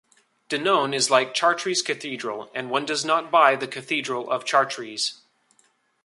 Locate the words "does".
2.87-3.05